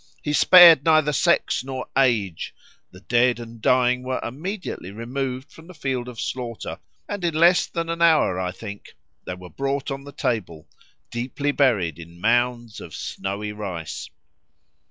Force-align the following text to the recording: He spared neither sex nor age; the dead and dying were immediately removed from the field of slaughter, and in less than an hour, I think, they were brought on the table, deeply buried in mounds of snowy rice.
He 0.23 0.33
spared 0.33 0.83
neither 0.83 1.13
sex 1.13 1.63
nor 1.63 1.85
age; 1.95 2.55
the 2.89 3.01
dead 3.01 3.39
and 3.39 3.61
dying 3.61 4.01
were 4.01 4.19
immediately 4.23 4.89
removed 4.89 5.51
from 5.51 5.67
the 5.67 5.75
field 5.75 6.07
of 6.07 6.19
slaughter, 6.19 6.79
and 7.07 7.23
in 7.23 7.35
less 7.35 7.67
than 7.67 7.87
an 7.87 8.01
hour, 8.01 8.39
I 8.39 8.51
think, 8.51 8.95
they 9.27 9.35
were 9.35 9.47
brought 9.51 9.91
on 9.91 10.03
the 10.03 10.11
table, 10.11 10.67
deeply 11.11 11.51
buried 11.51 11.99
in 11.99 12.19
mounds 12.19 12.81
of 12.81 12.95
snowy 12.95 13.51
rice. 13.53 14.09